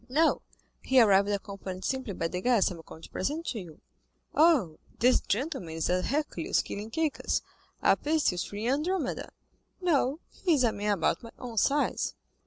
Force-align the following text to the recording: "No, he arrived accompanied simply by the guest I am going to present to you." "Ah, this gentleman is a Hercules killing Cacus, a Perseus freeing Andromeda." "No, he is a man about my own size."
"No, 0.09 0.41
he 0.81 0.99
arrived 0.99 1.29
accompanied 1.29 1.85
simply 1.85 2.13
by 2.13 2.27
the 2.27 2.41
guest 2.41 2.71
I 2.71 2.75
am 2.75 2.81
going 2.83 3.03
to 3.03 3.09
present 3.11 3.45
to 3.49 3.59
you." 3.59 3.81
"Ah, 4.33 4.69
this 4.97 5.21
gentleman 5.21 5.75
is 5.75 5.91
a 5.91 6.01
Hercules 6.01 6.63
killing 6.63 6.89
Cacus, 6.89 7.43
a 7.83 7.95
Perseus 7.95 8.45
freeing 8.45 8.67
Andromeda." 8.71 9.29
"No, 9.79 10.19
he 10.31 10.55
is 10.55 10.63
a 10.63 10.71
man 10.71 10.93
about 10.93 11.21
my 11.21 11.29
own 11.37 11.59
size." 11.59 12.15